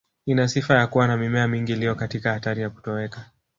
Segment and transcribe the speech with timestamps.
[0.25, 3.25] Ina sifa ya kuwa na mimea mingi iliyo katika hatari ya kutoweka